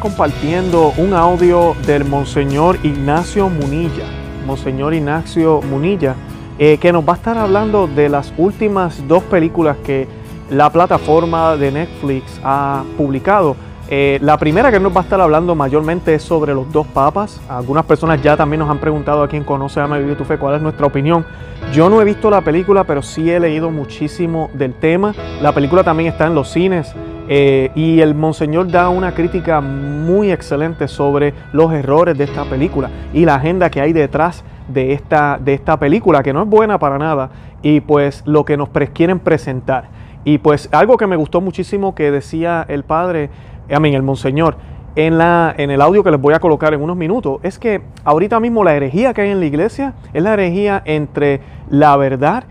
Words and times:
compartiendo 0.00 0.92
un 0.96 1.12
audio 1.12 1.76
del 1.86 2.04
Monseñor 2.04 2.78
Ignacio 2.82 3.48
Munilla. 3.48 4.04
Monseñor 4.46 4.94
Ignacio 4.94 5.60
Munilla, 5.60 6.14
eh, 6.58 6.78
que 6.78 6.90
nos 6.90 7.06
va 7.06 7.12
a 7.12 7.16
estar 7.16 7.36
hablando 7.36 7.86
de 7.86 8.08
las 8.08 8.32
últimas 8.38 9.06
dos 9.06 9.22
películas 9.24 9.76
que 9.84 10.08
la 10.50 10.70
plataforma 10.70 11.56
de 11.56 11.70
Netflix 11.70 12.40
ha 12.42 12.82
publicado. 12.96 13.54
Eh, 13.92 14.18
la 14.22 14.38
primera 14.38 14.70
que 14.70 14.80
nos 14.80 14.94
va 14.94 15.00
a 15.00 15.02
estar 15.02 15.20
hablando 15.20 15.54
mayormente 15.54 16.14
es 16.14 16.22
sobre 16.22 16.54
los 16.54 16.72
dos 16.72 16.86
papas. 16.86 17.40
Algunas 17.48 17.84
personas 17.84 18.22
ya 18.22 18.36
también 18.36 18.60
nos 18.60 18.70
han 18.70 18.78
preguntado 18.78 19.22
a 19.22 19.28
quien 19.28 19.44
conoce 19.44 19.80
a 19.80 19.86
Vive 19.86 20.14
tu 20.14 20.24
Fe 20.24 20.38
cuál 20.38 20.56
es 20.56 20.62
nuestra 20.62 20.86
opinión. 20.86 21.26
Yo 21.72 21.90
no 21.90 22.00
he 22.00 22.04
visto 22.04 22.30
la 22.30 22.40
película, 22.40 22.84
pero 22.84 23.02
sí 23.02 23.30
he 23.30 23.38
leído 23.38 23.70
muchísimo 23.70 24.48
del 24.54 24.72
tema. 24.74 25.14
La 25.42 25.52
película 25.52 25.84
también 25.84 26.08
está 26.08 26.26
en 26.26 26.34
los 26.34 26.50
cines. 26.50 26.94
Eh, 27.32 27.70
y 27.76 28.00
el 28.00 28.16
Monseñor 28.16 28.72
da 28.72 28.88
una 28.88 29.14
crítica 29.14 29.60
muy 29.60 30.32
excelente 30.32 30.88
sobre 30.88 31.32
los 31.52 31.72
errores 31.72 32.18
de 32.18 32.24
esta 32.24 32.44
película 32.44 32.90
y 33.14 33.24
la 33.24 33.36
agenda 33.36 33.70
que 33.70 33.80
hay 33.80 33.92
detrás 33.92 34.42
de 34.66 34.92
esta, 34.92 35.38
de 35.40 35.54
esta 35.54 35.78
película, 35.78 36.24
que 36.24 36.32
no 36.32 36.42
es 36.42 36.48
buena 36.48 36.80
para 36.80 36.98
nada, 36.98 37.30
y 37.62 37.82
pues 37.82 38.24
lo 38.26 38.44
que 38.44 38.56
nos 38.56 38.70
quieren 38.92 39.20
presentar. 39.20 39.84
Y 40.24 40.38
pues 40.38 40.68
algo 40.72 40.96
que 40.96 41.06
me 41.06 41.14
gustó 41.14 41.40
muchísimo 41.40 41.94
que 41.94 42.10
decía 42.10 42.66
el 42.68 42.82
padre, 42.82 43.30
a 43.72 43.78
mí, 43.78 43.94
el 43.94 44.02
Monseñor, 44.02 44.56
en, 44.96 45.16
la, 45.16 45.54
en 45.56 45.70
el 45.70 45.82
audio 45.82 46.02
que 46.02 46.10
les 46.10 46.20
voy 46.20 46.34
a 46.34 46.40
colocar 46.40 46.74
en 46.74 46.82
unos 46.82 46.96
minutos, 46.96 47.38
es 47.44 47.60
que 47.60 47.80
ahorita 48.02 48.40
mismo 48.40 48.64
la 48.64 48.74
herejía 48.74 49.14
que 49.14 49.20
hay 49.22 49.30
en 49.30 49.38
la 49.38 49.46
iglesia 49.46 49.94
es 50.12 50.22
la 50.24 50.32
herejía 50.32 50.82
entre 50.84 51.42
la 51.70 51.96
verdad, 51.96 52.42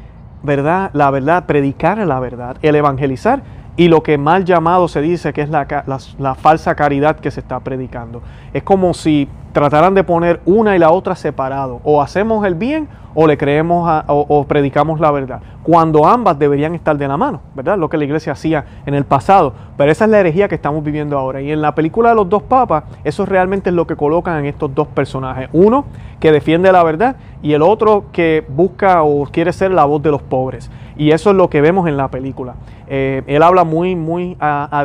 verdad, 0.41 0.89
la 0.93 1.11
verdad, 1.11 1.45
predicar 1.47 1.97
la 1.97 2.21
verdad, 2.21 2.55
el 2.61 2.75
evangelizar 2.75 3.58
y 3.75 3.87
lo 3.87 4.03
que 4.03 4.17
mal 4.17 4.45
llamado 4.45 4.87
se 4.87 5.01
dice 5.01 5.31
que 5.31 5.41
es 5.41 5.49
la, 5.49 6.35
falsa 6.35 6.75
caridad 6.75 7.17
que 7.17 7.31
se 7.31 7.39
está 7.39 7.59
predicando. 7.61 8.21
Es 8.53 8.63
como 8.63 8.93
si 8.93 9.29
trataran 9.53 9.93
de 9.93 10.03
poner 10.03 10.41
una 10.45 10.75
y 10.75 10.79
la 10.79 10.91
otra 10.91 11.15
separado. 11.15 11.79
O 11.83 12.01
hacemos 12.01 12.45
el 12.45 12.55
bien 12.55 12.87
o 13.15 13.25
le 13.25 13.37
creemos 13.37 14.03
o, 14.07 14.45
predicamos 14.47 14.99
la 14.99 15.11
verdad. 15.11 15.41
Cuando 15.63 16.05
ambas 16.05 16.37
deberían 16.37 16.75
estar 16.75 16.97
de 16.97 17.07
la 17.07 17.17
mano, 17.17 17.41
¿verdad? 17.55 17.77
Lo 17.77 17.89
que 17.89 17.97
la 17.97 18.03
iglesia 18.03 18.33
hacía 18.33 18.65
en 18.85 18.93
el 18.93 19.05
pasado. 19.05 19.53
Pero 19.77 19.91
esa 19.91 20.05
es 20.05 20.11
la 20.11 20.19
herejía 20.19 20.47
que 20.47 20.55
estamos 20.55 20.83
viviendo 20.83 21.17
ahora. 21.17 21.41
Y 21.41 21.51
en 21.51 21.61
la 21.61 21.73
película 21.73 22.09
de 22.09 22.15
los 22.15 22.29
dos 22.29 22.43
papas, 22.43 22.83
eso 23.03 23.25
realmente 23.25 23.69
es 23.69 23.75
lo 23.75 23.87
que 23.87 23.95
colocan 23.95 24.39
en 24.39 24.45
estos 24.45 24.73
dos 24.75 24.87
personajes. 24.87 25.49
Uno 25.53 25.85
que 26.19 26.31
defiende 26.31 26.71
la 26.71 26.83
verdad 26.83 27.15
y 27.41 27.53
el 27.53 27.61
otro 27.61 28.05
que 28.11 28.45
busca 28.47 29.03
o 29.03 29.25
quiere 29.25 29.53
ser 29.53 29.71
la 29.71 29.85
voz 29.85 30.03
de 30.03 30.11
los 30.11 30.21
pobres. 30.21 30.69
Y 30.99 31.11
eso 31.11 31.29
es 31.29 31.37
lo 31.37 31.49
que 31.49 31.61
vemos 31.61 31.87
en 31.87 31.95
la 31.95 32.09
película. 32.09 32.55
Eh, 32.89 33.23
él 33.25 33.41
habla 33.41 33.63
muy, 33.63 33.95
muy 33.95 34.35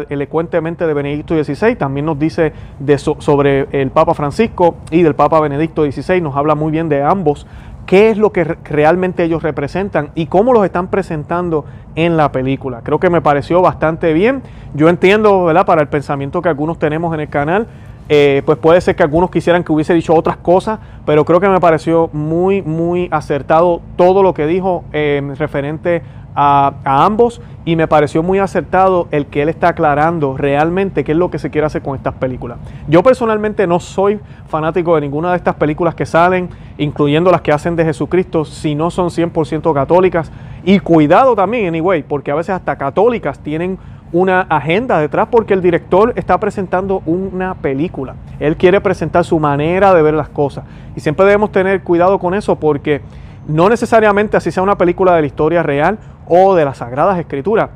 elocuentemente 0.09 0.87
de 0.87 0.95
Benedicto 0.95 1.35
XVI, 1.35 1.75
también 1.75 2.07
nos 2.07 2.21
dice 2.21 2.53
de 2.79 2.99
sobre 2.99 3.67
el 3.73 3.91
Papa 3.91 4.15
Francisco 4.15 4.77
y 4.93 5.03
del 5.03 5.17
Papa 5.17 5.41
Benedicto 5.41 5.83
XVI, 5.85 6.21
nos 6.21 6.37
habla 6.37 6.55
muy 6.55 6.71
bien 6.71 6.89
de 6.89 7.03
ambos, 7.03 7.49
qué 7.87 8.11
es 8.11 8.17
lo 8.17 8.31
que 8.31 8.45
realmente 8.45 9.25
ellos 9.25 9.43
representan 9.43 10.11
y 10.15 10.27
cómo 10.27 10.53
los 10.53 10.65
están 10.65 10.87
presentando 10.87 11.65
en 11.97 12.17
la 12.17 12.31
película. 12.31 12.83
Creo 12.85 13.01
que 13.01 13.11
me 13.11 13.21
pareció 13.21 13.61
bastante 13.61 14.13
bien. 14.13 14.43
Yo 14.73 14.89
entiendo, 14.89 15.47
¿verdad? 15.47 15.67
Para 15.67 15.83
el 15.83 15.89
pensamiento 15.89 16.43
que 16.43 16.49
algunos 16.49 16.79
tenemos 16.79 17.13
en 17.13 17.21
el 17.21 17.29
canal, 17.29 17.67
eh, 18.09 18.43
pues 18.45 18.59
puede 18.59 18.81
ser 18.81 18.97
que 18.97 19.03
algunos 19.03 19.31
quisieran 19.31 19.65
que 19.65 19.73
hubiese 19.73 19.95
dicho 19.95 20.15
otras 20.15 20.37
cosas, 20.37 20.79
pero 21.07 21.25
creo 21.25 21.41
que 21.41 21.49
me 21.49 21.61
pareció 21.61 22.11
muy, 22.13 22.61
muy 22.63 23.09
acertado 23.11 23.81
todo 23.97 24.23
lo 24.23 24.35
que 24.35 24.47
dijo 24.47 24.85
eh, 24.93 25.23
referente 25.39 26.03
a, 26.35 26.75
ambos 26.85 27.41
y 27.65 27.77
me 27.77 27.89
pareció 27.89 28.23
muy 28.23 28.39
acertado 28.39 29.09
el 29.11 29.27
que 29.27 29.43
él 29.43 29.49
está 29.49 29.69
aclarando 29.69 30.37
realmente 30.37 31.05
qué 31.05 31.13
es 31.13 31.19
lo 31.19 31.31
que 31.31 31.39
se 31.39 31.51
quiere 31.51 31.67
hacer 31.67 31.81
con 31.81 31.97
estas 31.97 32.15
películas. 32.15 32.59
Yo 32.89 33.03
personalmente 33.03 33.67
no 33.67 33.81
soy 33.81 34.21
fanático 34.49 34.95
de 34.97 35.01
ninguna 35.01 35.31
de 35.31 35.37
estas 35.37 35.55
películas 35.55 35.95
que 35.95 36.05
salen, 36.05 36.51
incluyendo 36.77 37.31
las 37.31 37.41
que 37.41 37.53
hacen 37.53 37.77
de 37.77 37.85
Jesucristo, 37.85 38.45
si 38.45 38.75
no 38.75 38.91
son 38.91 39.09
100% 39.09 39.73
católicas. 39.73 40.31
Y 40.65 40.79
cuidado 40.81 41.35
también, 41.35 41.69
anyway, 41.69 42.03
porque 42.03 42.31
a 42.31 42.35
veces 42.35 42.51
hasta 42.51 42.77
católicas 42.77 43.39
tienen 43.39 43.79
una 44.13 44.43
agenda 44.43 44.99
detrás 45.01 45.29
porque 45.31 45.55
el 45.55 45.63
director 45.63 46.13
está 46.17 46.39
presentando 46.39 47.03
una 47.07 47.55
película. 47.55 48.15
Él 48.39 48.57
quiere 48.57 48.81
presentar 48.81 49.25
su 49.25 49.39
manera 49.39 49.93
de 49.93 50.03
ver 50.03 50.15
las 50.15 50.29
cosas. 50.29 50.65
Y 50.95 51.01
siempre 51.01 51.25
debemos 51.27 51.51
tener 51.51 51.83
cuidado 51.83 52.19
con 52.19 52.35
eso 52.35 52.57
porque 52.57 53.03
no 53.47 53.69
necesariamente 53.69 54.37
así 54.37 54.51
sea 54.51 54.63
una 54.63 54.79
película 54.79 55.15
de 55.15 55.23
la 55.23 55.27
historia 55.27 55.63
real 55.63 55.99
o 56.29 56.55
de 56.55 56.65
las 56.65 56.79
Sagradas 56.79 57.19
Escrituras. 57.19 57.71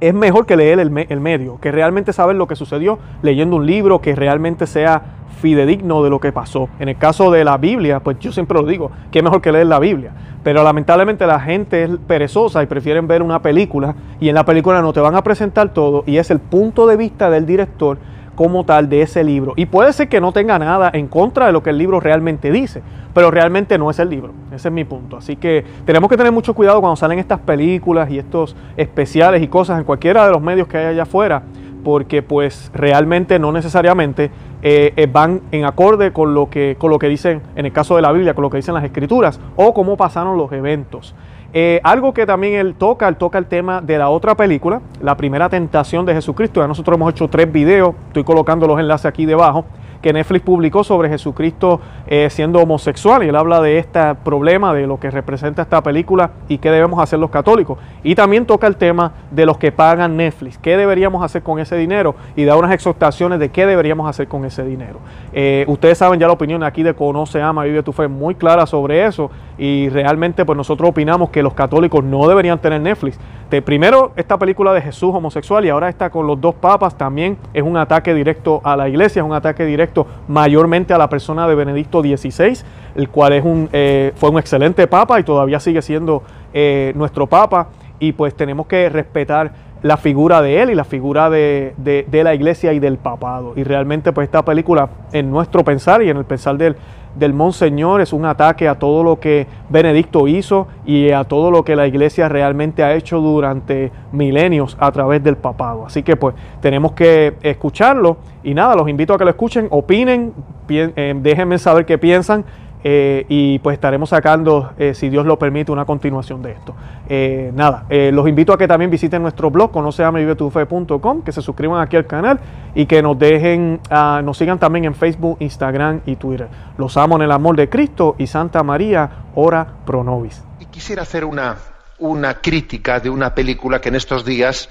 Es 0.00 0.12
mejor 0.12 0.44
que 0.44 0.56
leer 0.56 0.78
el, 0.78 0.90
medio, 0.90 1.58
que 1.58 1.72
realmente 1.72 2.12
saber 2.12 2.36
lo 2.36 2.46
que 2.46 2.54
sucedió 2.54 2.98
leyendo 3.22 3.56
un 3.56 3.64
libro 3.64 4.00
que 4.02 4.14
realmente 4.14 4.66
sea 4.66 5.02
fidedigno 5.40 6.02
de 6.02 6.10
lo 6.10 6.20
que 6.20 6.32
pasó. 6.32 6.68
En 6.78 6.90
el 6.90 6.96
caso 6.96 7.30
de 7.30 7.44
la 7.44 7.56
Biblia, 7.56 8.00
pues 8.00 8.18
yo 8.18 8.30
siempre 8.32 8.60
lo 8.60 8.66
digo, 8.66 8.90
que 9.10 9.20
es 9.20 9.24
mejor 9.24 9.40
que 9.40 9.52
leer 9.52 9.68
la 9.68 9.78
Biblia. 9.78 10.12
Pero 10.46 10.62
lamentablemente 10.62 11.26
la 11.26 11.40
gente 11.40 11.82
es 11.82 11.90
perezosa 12.06 12.62
y 12.62 12.66
prefieren 12.66 13.08
ver 13.08 13.20
una 13.20 13.42
película 13.42 13.96
y 14.20 14.28
en 14.28 14.36
la 14.36 14.44
película 14.44 14.80
no 14.80 14.92
te 14.92 15.00
van 15.00 15.16
a 15.16 15.24
presentar 15.24 15.70
todo 15.70 16.04
y 16.06 16.18
es 16.18 16.30
el 16.30 16.38
punto 16.38 16.86
de 16.86 16.96
vista 16.96 17.30
del 17.30 17.46
director 17.46 17.98
como 18.36 18.62
tal 18.62 18.88
de 18.88 19.02
ese 19.02 19.24
libro. 19.24 19.54
Y 19.56 19.66
puede 19.66 19.92
ser 19.92 20.08
que 20.08 20.20
no 20.20 20.30
tenga 20.30 20.56
nada 20.60 20.88
en 20.94 21.08
contra 21.08 21.46
de 21.46 21.52
lo 21.52 21.64
que 21.64 21.70
el 21.70 21.78
libro 21.78 21.98
realmente 21.98 22.52
dice, 22.52 22.80
pero 23.12 23.32
realmente 23.32 23.76
no 23.76 23.90
es 23.90 23.98
el 23.98 24.08
libro. 24.08 24.34
Ese 24.52 24.68
es 24.68 24.72
mi 24.72 24.84
punto. 24.84 25.16
Así 25.16 25.34
que 25.34 25.64
tenemos 25.84 26.08
que 26.08 26.16
tener 26.16 26.30
mucho 26.30 26.54
cuidado 26.54 26.78
cuando 26.80 26.94
salen 26.94 27.18
estas 27.18 27.40
películas 27.40 28.08
y 28.08 28.20
estos 28.20 28.54
especiales 28.76 29.42
y 29.42 29.48
cosas 29.48 29.80
en 29.80 29.84
cualquiera 29.84 30.26
de 30.26 30.30
los 30.30 30.40
medios 30.40 30.68
que 30.68 30.78
hay 30.78 30.86
allá 30.86 31.02
afuera 31.02 31.42
porque 31.86 32.20
pues 32.20 32.72
realmente 32.74 33.38
no 33.38 33.52
necesariamente 33.52 34.32
eh, 34.68 34.92
eh, 34.96 35.06
van 35.06 35.42
en 35.52 35.64
acorde 35.64 36.12
con 36.12 36.34
lo, 36.34 36.50
que, 36.50 36.74
con 36.76 36.90
lo 36.90 36.98
que 36.98 37.06
dicen, 37.06 37.40
en 37.54 37.66
el 37.66 37.72
caso 37.72 37.94
de 37.94 38.02
la 38.02 38.10
Biblia, 38.10 38.34
con 38.34 38.42
lo 38.42 38.50
que 38.50 38.56
dicen 38.56 38.74
las 38.74 38.82
escrituras 38.82 39.38
o 39.54 39.72
cómo 39.72 39.96
pasaron 39.96 40.36
los 40.36 40.50
eventos. 40.50 41.14
Eh, 41.52 41.80
algo 41.84 42.12
que 42.12 42.26
también 42.26 42.54
él 42.54 42.74
toca, 42.74 43.06
él 43.06 43.14
toca 43.14 43.38
el 43.38 43.46
tema 43.46 43.80
de 43.80 43.96
la 43.96 44.08
otra 44.08 44.34
película, 44.34 44.80
la 45.00 45.16
primera 45.16 45.48
tentación 45.48 46.04
de 46.04 46.14
Jesucristo. 46.14 46.60
Ya 46.60 46.66
nosotros 46.66 46.96
hemos 46.96 47.12
hecho 47.12 47.28
tres 47.28 47.52
videos, 47.52 47.94
estoy 48.08 48.24
colocando 48.24 48.66
los 48.66 48.80
enlaces 48.80 49.06
aquí 49.06 49.24
debajo 49.24 49.66
que 50.06 50.12
Netflix 50.12 50.44
publicó 50.44 50.84
sobre 50.84 51.08
Jesucristo 51.08 51.80
eh, 52.06 52.28
siendo 52.30 52.60
homosexual 52.60 53.24
y 53.24 53.28
él 53.28 53.34
habla 53.34 53.60
de 53.60 53.78
este 53.78 54.14
problema, 54.22 54.72
de 54.72 54.86
lo 54.86 55.00
que 55.00 55.10
representa 55.10 55.62
esta 55.62 55.82
película 55.82 56.30
y 56.46 56.58
qué 56.58 56.70
debemos 56.70 57.00
hacer 57.00 57.18
los 57.18 57.28
católicos. 57.28 57.76
Y 58.04 58.14
también 58.14 58.46
toca 58.46 58.68
el 58.68 58.76
tema 58.76 59.14
de 59.32 59.44
los 59.46 59.58
que 59.58 59.72
pagan 59.72 60.16
Netflix, 60.16 60.58
qué 60.58 60.76
deberíamos 60.76 61.24
hacer 61.24 61.42
con 61.42 61.58
ese 61.58 61.76
dinero 61.76 62.14
y 62.36 62.44
da 62.44 62.54
unas 62.54 62.70
exhortaciones 62.70 63.40
de 63.40 63.48
qué 63.48 63.66
deberíamos 63.66 64.08
hacer 64.08 64.28
con 64.28 64.44
ese 64.44 64.64
dinero. 64.64 65.00
Eh, 65.32 65.64
ustedes 65.66 65.98
saben 65.98 66.20
ya 66.20 66.28
la 66.28 66.34
opinión 66.34 66.62
aquí 66.62 66.84
de 66.84 66.94
Conoce, 66.94 67.42
Ama, 67.42 67.64
Vive 67.64 67.82
tu 67.82 67.92
Fe 67.92 68.06
muy 68.06 68.36
clara 68.36 68.64
sobre 68.64 69.04
eso 69.06 69.32
y 69.58 69.88
realmente 69.88 70.44
pues 70.44 70.56
nosotros 70.56 70.90
opinamos 70.90 71.30
que 71.30 71.42
los 71.42 71.54
católicos 71.54 72.04
no 72.04 72.28
deberían 72.28 72.60
tener 72.60 72.80
Netflix. 72.80 73.18
Primero 73.64 74.12
esta 74.14 74.38
película 74.38 74.72
de 74.72 74.82
Jesús 74.82 75.12
homosexual 75.12 75.64
y 75.64 75.68
ahora 75.68 75.88
está 75.88 76.10
con 76.10 76.28
los 76.28 76.40
dos 76.40 76.54
papas 76.54 76.96
también 76.96 77.38
es 77.52 77.62
un 77.62 77.76
ataque 77.76 78.14
directo 78.14 78.60
a 78.62 78.76
la 78.76 78.88
iglesia, 78.88 79.20
es 79.20 79.26
un 79.26 79.34
ataque 79.34 79.64
directo 79.64 79.95
mayormente 80.26 80.92
a 80.92 80.98
la 80.98 81.08
persona 81.08 81.46
de 81.46 81.54
Benedicto 81.54 82.02
XVI, 82.02 82.58
el 82.96 83.08
cual 83.08 83.32
es 83.34 83.44
un, 83.44 83.68
eh, 83.72 84.12
fue 84.16 84.30
un 84.30 84.38
excelente 84.38 84.86
papa 84.86 85.20
y 85.20 85.22
todavía 85.22 85.60
sigue 85.60 85.80
siendo 85.82 86.22
eh, 86.52 86.92
nuestro 86.96 87.26
papa 87.26 87.68
y 87.98 88.12
pues 88.12 88.34
tenemos 88.34 88.66
que 88.66 88.88
respetar 88.88 89.52
la 89.82 89.96
figura 89.96 90.42
de 90.42 90.62
él 90.62 90.70
y 90.70 90.74
la 90.74 90.84
figura 90.84 91.30
de, 91.30 91.74
de, 91.76 92.24
la 92.24 92.34
iglesia 92.34 92.72
y 92.72 92.80
del 92.80 92.98
papado. 92.98 93.52
Y 93.56 93.62
realmente 93.62 94.12
pues 94.12 94.26
esta 94.26 94.44
película 94.44 94.88
en 95.12 95.30
nuestro 95.30 95.62
pensar 95.64 96.02
y 96.02 96.10
en 96.10 96.16
el 96.16 96.24
pensar 96.24 96.56
del, 96.56 96.76
del 97.18 97.32
Monseñor 97.32 98.00
es 98.00 98.12
un 98.12 98.24
ataque 98.24 98.68
a 98.68 98.78
todo 98.78 99.02
lo 99.02 99.18
que 99.18 99.46
Benedicto 99.68 100.28
hizo 100.28 100.68
y 100.84 101.10
a 101.10 101.24
todo 101.24 101.50
lo 101.50 101.64
que 101.64 101.76
la 101.76 101.86
iglesia 101.86 102.28
realmente 102.28 102.82
ha 102.82 102.94
hecho 102.94 103.20
durante 103.20 103.90
milenios 104.12 104.76
a 104.78 104.92
través 104.92 105.22
del 105.22 105.36
papado. 105.36 105.86
Así 105.86 106.02
que 106.02 106.16
pues 106.16 106.34
tenemos 106.60 106.92
que 106.92 107.34
escucharlo 107.42 108.18
y 108.42 108.54
nada, 108.54 108.76
los 108.76 108.88
invito 108.88 109.14
a 109.14 109.18
que 109.18 109.24
lo 109.24 109.30
escuchen, 109.30 109.66
opinen, 109.70 110.32
eh, 110.68 111.14
déjenme 111.16 111.58
saber 111.58 111.86
qué 111.86 111.98
piensan. 111.98 112.44
Eh, 112.84 113.26
y 113.28 113.58
pues 113.58 113.74
estaremos 113.74 114.10
sacando, 114.10 114.72
eh, 114.78 114.94
si 114.94 115.08
Dios 115.08 115.26
lo 115.26 115.38
permite, 115.38 115.72
una 115.72 115.84
continuación 115.84 116.42
de 116.42 116.52
esto. 116.52 116.74
Eh, 117.08 117.50
nada, 117.54 117.86
los 117.88 118.28
invito 118.28 118.52
a 118.52 118.58
que 118.58 118.68
también 118.68 118.90
visiten 118.90 119.22
nuestro 119.22 119.50
blog, 119.50 119.70
conoceamevivetufe.com, 119.72 121.22
que 121.22 121.32
se 121.32 121.42
suscriban 121.42 121.80
aquí 121.80 121.96
al 121.96 122.06
canal 122.06 122.38
y 122.74 122.86
que 122.86 123.02
nos 123.02 123.18
dejen, 123.18 123.80
uh, 123.90 124.22
nos 124.22 124.38
sigan 124.38 124.58
también 124.58 124.84
en 124.84 124.94
Facebook, 124.94 125.38
Instagram 125.40 126.02
y 126.06 126.16
Twitter. 126.16 126.48
Los 126.78 126.96
amo 126.96 127.16
en 127.16 127.22
el 127.22 127.32
amor 127.32 127.56
de 127.56 127.68
Cristo 127.68 128.14
y 128.18 128.26
Santa 128.26 128.62
María, 128.62 129.10
ora 129.34 129.66
pro 129.84 130.04
nobis. 130.04 130.42
Y 130.60 130.66
quisiera 130.66 131.02
hacer 131.02 131.24
una, 131.24 131.56
una 131.98 132.34
crítica 132.34 133.00
de 133.00 133.10
una 133.10 133.34
película 133.34 133.80
que 133.80 133.88
en 133.88 133.96
estos 133.96 134.24
días 134.24 134.68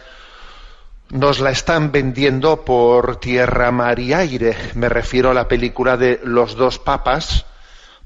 nos 1.10 1.40
la 1.40 1.52
están 1.52 1.92
vendiendo 1.92 2.64
por 2.64 3.18
tierra, 3.18 3.72
mar 3.72 4.00
y 4.00 4.14
aire. 4.14 4.56
Me 4.76 4.90
refiero 4.90 5.32
a 5.32 5.34
la 5.34 5.48
película 5.48 5.98
de 5.98 6.20
Los 6.24 6.56
dos 6.56 6.80
papas, 6.80 7.46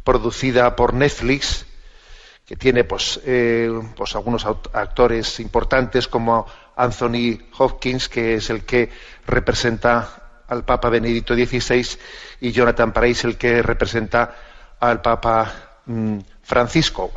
producida 0.09 0.75
por 0.75 0.95
Netflix, 0.95 1.67
que 2.43 2.55
tiene 2.55 2.83
pues, 2.83 3.19
eh, 3.25 3.69
pues 3.95 4.15
algunos 4.15 4.43
actores 4.43 5.39
importantes 5.39 6.07
como 6.07 6.47
Anthony 6.75 7.37
Hopkins, 7.59 8.09
que 8.09 8.33
es 8.33 8.49
el 8.49 8.65
que 8.65 8.89
representa 9.27 10.41
al 10.47 10.65
Papa 10.65 10.89
Benedicto 10.89 11.35
XVI 11.35 11.85
y 12.41 12.51
Jonathan 12.51 12.91
Price 12.91 13.27
el 13.27 13.37
que 13.37 13.61
representa 13.61 14.35
al 14.79 14.99
Papa 14.99 15.81
mm, 15.85 16.17
Francisco, 16.41 17.11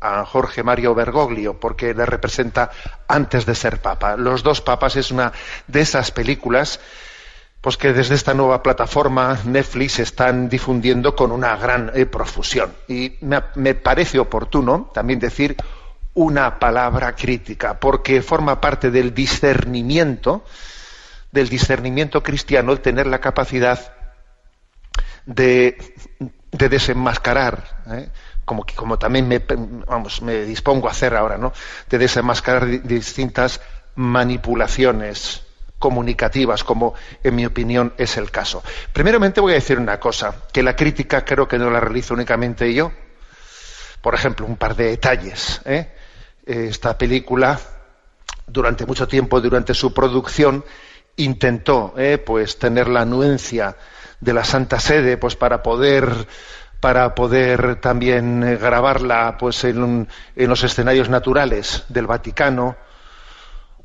a 0.00 0.24
Jorge 0.24 0.62
Mario 0.62 0.94
Bergoglio, 0.94 1.60
porque 1.60 1.92
le 1.92 2.06
representa 2.06 2.70
antes 3.08 3.44
de 3.44 3.54
ser 3.54 3.82
Papa. 3.82 4.16
Los 4.16 4.42
dos 4.42 4.62
papas 4.62 4.96
es 4.96 5.10
una 5.10 5.34
de 5.66 5.82
esas 5.82 6.10
películas 6.12 6.80
pues 7.62 7.76
que 7.76 7.92
desde 7.92 8.16
esta 8.16 8.34
nueva 8.34 8.60
plataforma 8.60 9.38
Netflix 9.44 10.00
están 10.00 10.48
difundiendo 10.48 11.14
con 11.14 11.30
una 11.30 11.56
gran 11.56 11.92
eh, 11.94 12.06
profusión. 12.06 12.74
Y 12.88 13.14
me, 13.20 13.74
parece 13.76 14.18
oportuno 14.18 14.90
también 14.92 15.20
decir 15.20 15.56
una 16.14 16.58
palabra 16.58 17.14
crítica, 17.14 17.78
porque 17.78 18.20
forma 18.20 18.60
parte 18.60 18.90
del 18.90 19.14
discernimiento, 19.14 20.44
del 21.30 21.48
discernimiento 21.48 22.20
cristiano, 22.20 22.72
el 22.72 22.80
tener 22.80 23.06
la 23.06 23.20
capacidad 23.20 23.94
de, 25.24 25.78
desenmascarar, 26.50 27.84
¿eh? 27.92 28.08
como, 28.44 28.66
como 28.74 28.98
también 28.98 29.28
me, 29.28 29.38
vamos, 29.86 30.20
me 30.20 30.44
dispongo 30.44 30.88
a 30.88 30.90
hacer 30.90 31.14
ahora, 31.14 31.38
¿no? 31.38 31.52
de 31.88 31.98
desenmascarar 31.98 32.82
distintas 32.82 33.60
manipulaciones 33.94 35.44
comunicativas, 35.82 36.62
como 36.62 36.94
en 37.24 37.34
mi 37.34 37.44
opinión 37.44 37.92
es 37.98 38.16
el 38.16 38.30
caso. 38.30 38.62
Primeramente 38.92 39.40
voy 39.40 39.50
a 39.50 39.56
decir 39.56 39.80
una 39.80 39.98
cosa, 39.98 40.32
que 40.52 40.62
la 40.62 40.76
crítica 40.76 41.24
creo 41.24 41.48
que 41.48 41.58
no 41.58 41.68
la 41.70 41.80
realizo 41.80 42.14
únicamente 42.14 42.72
yo. 42.72 42.92
Por 44.00 44.14
ejemplo, 44.14 44.46
un 44.46 44.56
par 44.56 44.76
de 44.76 44.90
detalles. 44.90 45.60
¿eh? 45.64 45.90
Esta 46.46 46.96
película, 46.96 47.58
durante 48.46 48.86
mucho 48.86 49.08
tiempo, 49.08 49.40
durante 49.40 49.74
su 49.74 49.92
producción, 49.92 50.64
intentó 51.16 51.94
¿eh? 51.96 52.18
pues 52.18 52.60
tener 52.60 52.86
la 52.86 53.00
anuencia 53.00 53.76
de 54.20 54.32
la 54.32 54.44
Santa 54.44 54.78
Sede 54.78 55.16
pues 55.16 55.34
para 55.34 55.64
poder 55.64 56.28
para 56.78 57.14
poder 57.14 57.80
también 57.80 58.40
grabarla 58.40 59.36
pues 59.38 59.64
en 59.64 60.08
los 60.36 60.64
escenarios 60.64 61.08
naturales 61.08 61.84
del 61.88 62.06
Vaticano 62.06 62.76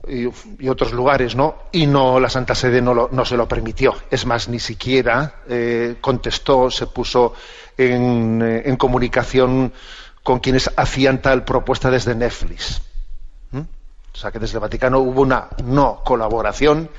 y, 0.07 0.67
otros 0.67 0.91
lugares, 0.93 1.35
¿no? 1.35 1.55
Y 1.71 1.87
no, 1.87 2.19
la 2.19 2.29
Santa 2.29 2.55
Sede 2.55 2.81
no, 2.81 3.09
no 3.11 3.25
se 3.25 3.37
lo 3.37 3.47
permitió. 3.47 3.95
Es 4.09 4.25
más, 4.25 4.47
ni 4.49 4.59
siquiera 4.59 5.35
eh, 5.47 5.95
contestó, 6.01 6.71
se 6.71 6.87
puso 6.87 7.33
en, 7.77 8.41
eh, 8.41 8.63
en, 8.65 8.77
comunicación 8.77 9.73
con 10.23 10.39
quienes 10.39 10.71
hacían 10.75 11.21
tal 11.21 11.45
propuesta 11.45 11.91
desde 11.91 12.15
Netflix. 12.15 12.81
O 14.17 14.19
sea 14.19 14.31
que 14.31 14.39
desde 14.39 14.55
el 14.55 14.61
Vaticano 14.61 14.97
hubo 14.97 15.21
una 15.21 15.47
no 15.63 16.01
colaboración 16.03 16.89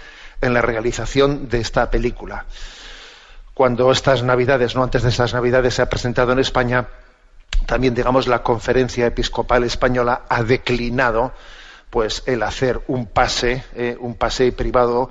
en 0.41 0.55
la 0.55 0.63
realización 0.63 1.49
de 1.49 1.59
esta 1.59 1.91
película. 1.91 2.45
Cuando 3.55 3.91
estas 3.91 4.23
Navidades, 4.23 4.77
no 4.77 4.85
antes 4.85 5.03
de 5.03 5.09
estas 5.09 5.35
Navidades, 5.35 5.75
se 5.75 5.83
ha 5.83 5.89
presentado 5.91 6.31
en 6.31 6.39
España, 6.39 6.87
también, 7.67 7.93
digamos, 7.93 8.29
la 8.29 8.45
Conferencia 8.45 9.05
Episcopal 9.07 9.65
Española 9.65 10.23
ha 10.29 10.45
declinado 10.45 11.33
pues 11.91 12.23
el 12.27 12.43
hacer 12.43 12.81
un 12.89 13.07
pase, 13.07 13.65
eh, 13.75 13.97
un 13.99 14.15
pase 14.15 14.53
privado, 14.53 15.11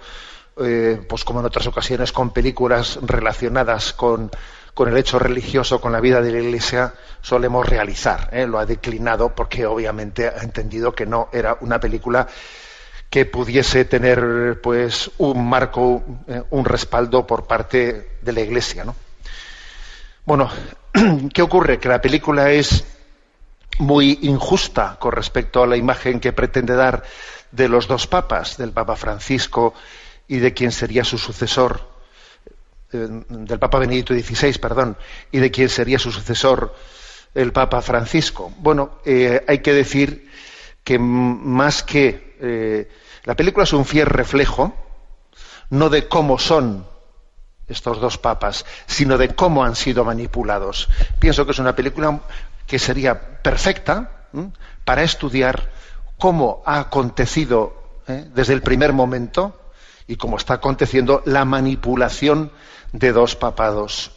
eh, 0.60 1.02
pues 1.08 1.24
como 1.24 1.40
en 1.40 1.46
otras 1.46 1.68
ocasiones 1.68 2.12
con 2.12 2.32
películas 2.32 3.00
relacionadas 3.02 3.94
con, 3.94 4.32
con, 4.74 4.90
el 4.90 4.98
hecho 4.98 5.20
religioso, 5.20 5.82
con 5.82 5.92
la 5.92 6.00
vida 6.00 6.22
de 6.22 6.32
la 6.32 6.40
Iglesia, 6.40 6.94
solemos 7.22 7.68
realizar. 7.68 8.30
Eh, 8.32 8.48
lo 8.48 8.60
ha 8.60 8.66
declinado 8.66 9.34
porque 9.36 9.66
obviamente 9.66 10.28
ha 10.28 10.44
entendido 10.44 10.94
que 10.94 11.06
no 11.06 11.30
era 11.32 11.58
una 11.62 11.80
película 11.80 12.28
que 13.10 13.26
pudiese 13.26 13.86
tener 13.86 14.60
pues 14.62 15.10
un 15.20 15.48
marco, 15.48 16.04
un 16.50 16.66
respaldo 16.66 17.26
por 17.26 17.48
parte 17.48 18.18
de 18.22 18.34
la 18.34 18.42
Iglesia. 18.42 18.84
¿no? 18.84 18.96
Bueno, 20.26 20.50
¿qué 21.34 21.42
ocurre? 21.42 21.80
Que 21.80 21.88
la 21.88 22.02
película 22.02 22.52
es 22.52 22.84
muy 23.80 24.20
injusta 24.24 24.98
con 25.00 25.12
respecto 25.12 25.64
a 25.64 25.68
la 25.68 25.78
imagen 25.78 26.20
que 26.20 26.34
pretende 26.34 26.76
dar 26.76 27.04
de 27.52 27.70
los 27.70 27.88
dos 27.88 28.08
papas, 28.08 28.58
del 28.58 28.72
Papa 28.72 28.96
Francisco 28.96 29.74
y 30.28 30.38
de 30.38 30.54
quien 30.54 30.72
sería 30.72 31.04
su 31.04 31.18
sucesor, 31.18 31.82
eh, 32.92 33.08
del 33.30 33.60
Papa 33.60 33.80
Benedicto 33.80 34.14
XVI, 34.14 34.58
perdón, 34.60 34.98
y 35.32 35.40
de 35.40 35.52
quien 35.52 35.70
sería 35.70 36.00
su 36.00 36.12
sucesor 36.12 36.76
el 37.34 37.52
Papa 37.52 37.82
Francisco. 37.82 38.52
Bueno, 38.58 39.00
eh, 39.06 39.44
hay 39.48 39.60
que 39.60 39.74
decir 39.74 40.30
que 40.84 40.98
más 41.00 41.84
que 41.84 42.36
eh, 42.42 42.90
la 43.24 43.36
película 43.36 43.64
es 43.64 43.74
un 43.74 43.86
fiel 43.86 44.08
reflejo, 44.08 44.74
no 45.70 45.90
de 45.90 46.08
cómo 46.08 46.40
son 46.40 46.88
estos 47.68 48.00
dos 48.00 48.18
papas, 48.18 48.66
sino 48.86 49.18
de 49.18 49.36
cómo 49.36 49.64
han 49.64 49.76
sido 49.76 50.06
manipulados. 50.06 50.88
Pienso 51.20 51.46
que 51.46 51.52
es 51.52 51.60
una 51.60 51.76
película 51.76 52.22
que 52.68 52.78
sería 52.78 53.42
perfecta 53.42 54.28
para 54.84 55.04
estudiar 55.04 55.72
cómo 56.18 56.62
ha 56.66 56.80
acontecido 56.80 58.02
¿eh? 58.08 58.28
desde 58.34 58.54
el 58.54 58.62
primer 58.62 58.94
momento 58.94 59.72
y 60.06 60.18
cómo 60.18 60.38
está 60.38 60.56
aconteciendo 60.56 61.22
la 61.25 61.46
manipulación 61.46 62.52
de 62.92 63.12
dos 63.12 63.36
papados. 63.36 64.12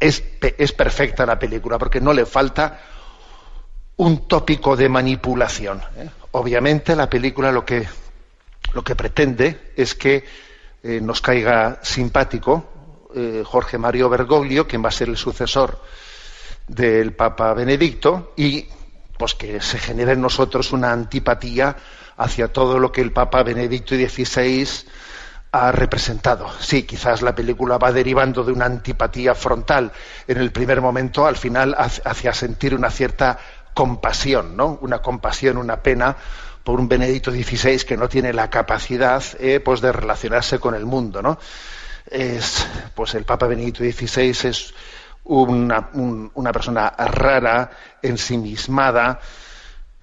Es, 0.00 0.22
es 0.40 0.72
perfecta 0.72 1.26
la 1.26 1.38
película 1.38 1.78
porque 1.78 2.00
no 2.00 2.12
le 2.12 2.24
falta 2.24 2.80
un 3.96 4.28
tópico 4.28 4.76
de 4.76 4.88
manipulación. 4.88 5.82
¿eh? 5.96 6.08
Obviamente 6.32 6.94
la 6.96 7.10
película 7.10 7.52
lo 7.52 7.64
que, 7.64 7.86
lo 8.72 8.82
que 8.82 8.96
pretende 8.96 9.72
es 9.76 9.94
que 9.94 10.24
eh, 10.82 11.00
nos 11.00 11.20
caiga 11.20 11.80
simpático 11.82 12.74
Jorge 13.44 13.78
Mario 13.78 14.08
Bergoglio, 14.10 14.68
quien 14.68 14.84
va 14.84 14.90
a 14.90 14.92
ser 14.92 15.08
el 15.08 15.16
sucesor 15.16 15.80
del 16.68 17.14
Papa 17.14 17.52
Benedicto 17.54 18.32
y 18.36 18.66
pues 19.18 19.34
que 19.34 19.60
se 19.60 19.78
genere 19.78 20.12
en 20.12 20.20
nosotros 20.20 20.72
una 20.72 20.92
antipatía 20.92 21.76
hacia 22.16 22.52
todo 22.52 22.78
lo 22.78 22.92
que 22.92 23.00
el 23.00 23.12
Papa 23.12 23.42
Benedicto 23.42 23.94
XVI 23.94 24.68
ha 25.50 25.72
representado. 25.72 26.48
Sí, 26.60 26.82
quizás 26.82 27.22
la 27.22 27.34
película 27.34 27.78
va 27.78 27.90
derivando 27.90 28.44
de 28.44 28.52
una 28.52 28.66
antipatía 28.66 29.34
frontal 29.34 29.92
en 30.26 30.38
el 30.38 30.52
primer 30.52 30.80
momento, 30.80 31.26
al 31.26 31.36
final 31.36 31.74
hacia 31.76 32.34
sentir 32.34 32.74
una 32.74 32.90
cierta 32.90 33.38
compasión, 33.74 34.56
¿no? 34.56 34.78
Una 34.82 34.98
compasión, 34.98 35.56
una 35.56 35.82
pena 35.82 36.16
por 36.64 36.80
un 36.80 36.88
Benedicto 36.88 37.30
XVI 37.30 37.78
que 37.78 37.96
no 37.96 38.08
tiene 38.08 38.32
la 38.32 38.50
capacidad 38.50 39.22
eh, 39.40 39.60
pues 39.60 39.80
de 39.80 39.90
relacionarse 39.90 40.58
con 40.58 40.74
el 40.74 40.84
mundo, 40.84 41.22
¿no? 41.22 41.38
Es, 42.10 42.66
pues 42.94 43.14
el 43.14 43.24
Papa 43.24 43.46
Benedicto 43.46 43.82
XVI 43.82 44.48
es 44.48 44.74
una, 45.28 45.90
una 46.34 46.52
persona 46.52 46.90
rara, 46.96 47.70
ensimismada, 48.02 49.20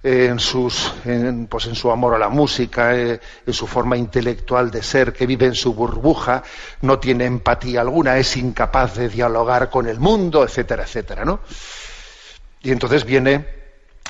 en, 0.02 0.38
sus, 0.38 0.94
en, 1.04 1.48
pues 1.48 1.66
en 1.66 1.74
su 1.74 1.90
amor 1.90 2.14
a 2.14 2.18
la 2.18 2.28
música, 2.28 2.94
eh, 2.96 3.20
en 3.44 3.52
su 3.52 3.66
forma 3.66 3.96
intelectual 3.96 4.70
de 4.70 4.82
ser, 4.82 5.12
que 5.12 5.26
vive 5.26 5.46
en 5.46 5.54
su 5.54 5.74
burbuja, 5.74 6.44
no 6.82 7.00
tiene 7.00 7.24
empatía 7.24 7.80
alguna, 7.80 8.16
es 8.16 8.36
incapaz 8.36 8.94
de 8.96 9.08
dialogar 9.08 9.68
con 9.68 9.88
el 9.88 9.98
mundo, 9.98 10.44
etcétera, 10.44 10.84
etcétera, 10.84 11.24
¿no? 11.24 11.40
Y 12.62 12.70
entonces 12.70 13.04
viene 13.04 13.46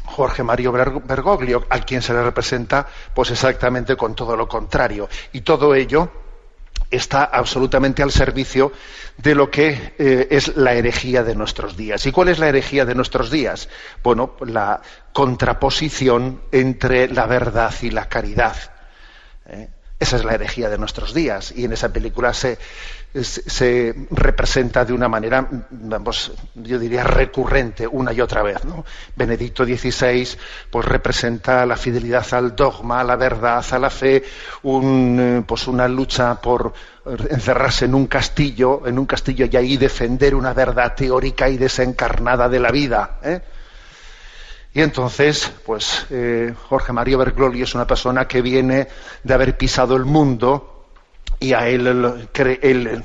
Jorge 0.05 0.43
Mario 0.43 0.73
Bergoglio, 0.73 1.65
al 1.71 1.85
quien 1.87 2.03
se 2.03 2.13
le 2.13 2.23
representa, 2.23 2.87
pues 3.15 3.31
exactamente 3.31 3.97
con 3.97 4.15
todo 4.15 4.37
lo 4.37 4.47
contrario. 4.47 5.09
Y 5.33 5.41
todo 5.41 5.75
ello 5.75 6.11
está 6.91 7.25
absolutamente 7.25 8.03
al 8.03 8.13
servicio 8.13 8.73
de 9.17 9.35
lo 9.35 9.51
que 9.51 9.95
eh, 9.99 10.29
es 10.31 10.57
la 10.57 10.75
herejía 10.75 11.23
de 11.23 11.35
nuestros 11.35 11.77
días. 11.77 12.07
¿Y 12.07 12.13
cuál 12.13 12.29
es 12.29 12.39
la 12.39 12.49
herejía 12.49 12.85
de 12.85 12.95
nuestros 12.95 13.31
días? 13.31 13.69
Bueno, 14.03 14.37
la 14.41 14.81
contraposición 15.13 16.43
entre 16.53 17.09
la 17.09 17.27
verdad 17.27 17.75
y 17.83 17.91
la 17.91 18.09
caridad. 18.09 18.57
¿eh? 19.47 19.69
Esa 19.99 20.17
es 20.17 20.25
la 20.25 20.35
herejía 20.35 20.69
de 20.69 20.77
nuestros 20.77 21.15
días 21.15 21.55
y 21.57 21.65
en 21.65 21.73
esa 21.73 21.91
película 21.91 22.35
se, 22.35 22.59
se 23.23 23.95
representa 24.11 24.85
de 24.85 24.93
una 24.93 25.09
manera, 25.09 25.49
vamos, 25.71 26.33
yo 26.55 26.79
diría 26.79 27.03
recurrente 27.03 27.87
una 27.87 28.13
y 28.13 28.21
otra 28.21 28.43
vez. 28.43 28.63
¿no? 28.67 28.85
Benedicto 29.15 29.65
XVI 29.65 30.29
pues 30.71 30.85
representa 30.85 31.65
la 31.65 31.77
fidelidad 31.79 32.27
al 32.33 32.55
dogma, 32.55 33.01
a 33.01 33.05
la 33.05 33.17
verdad, 33.17 33.65
a 33.71 33.79
la 33.79 33.89
fe, 33.89 34.23
un, 34.65 35.19
eh, 35.19 35.45
pues 35.47 35.67
una 35.67 35.89
lucha 35.89 36.35
por 36.43 36.75
encerrarse 37.31 37.87
en 37.87 37.95
un 37.95 38.07
castillo, 38.07 38.87
en 38.87 38.99
un 38.99 39.07
castillo 39.07 39.47
y 39.51 39.57
ahí 39.57 39.77
defender 39.79 40.35
una 40.35 40.53
verdad 40.53 40.95
teórica 40.95 41.49
y 41.49 41.57
desencarnada 41.57 42.51
de 42.51 42.61
la 42.61 42.71
vida. 42.71 43.19
¿eh? 43.23 43.41
Y 44.77 44.83
entonces, 44.83 45.51
pues 45.65 46.05
eh, 46.11 46.53
Jorge 46.69 46.93
Mario 46.93 47.17
Bergoglio 47.17 47.65
es 47.65 47.75
una 47.75 47.87
persona 47.87 48.29
que 48.29 48.43
viene 48.43 48.87
de 49.25 49.33
haber 49.33 49.57
pisado 49.57 49.97
el 49.97 50.05
mundo 50.05 50.85
y 51.41 51.55
a 51.55 51.67
él, 51.67 52.29
él 52.61 53.03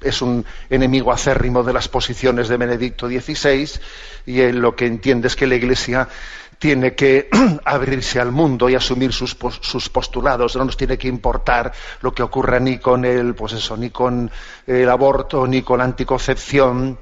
es, 0.00 0.22
un 0.22 0.46
enemigo 0.68 1.10
acérrimo 1.10 1.64
de 1.64 1.72
las 1.72 1.88
posiciones 1.88 2.46
de 2.48 2.56
Benedicto 2.56 3.08
XVI 3.08 3.68
y 4.24 4.40
él 4.40 4.60
lo 4.60 4.76
que 4.76 4.86
entiende 4.86 5.26
es 5.26 5.34
que 5.34 5.48
la 5.48 5.56
Iglesia 5.56 6.08
tiene 6.60 6.94
que 6.94 7.28
abrirse 7.64 8.20
al 8.20 8.30
mundo 8.30 8.70
y 8.70 8.76
asumir 8.76 9.12
sus, 9.12 9.36
sus, 9.62 9.88
postulados, 9.88 10.54
no 10.54 10.64
nos 10.64 10.76
tiene 10.76 10.96
que 10.96 11.08
importar 11.08 11.72
lo 12.02 12.14
que 12.14 12.22
ocurra 12.22 12.60
ni 12.60 12.78
con 12.78 13.04
el, 13.04 13.34
pues 13.34 13.54
eso, 13.54 13.76
ni 13.76 13.90
con 13.90 14.30
el 14.64 14.88
aborto, 14.88 15.44
ni 15.48 15.62
con 15.62 15.78
la 15.78 15.86
anticoncepción, 15.86 17.00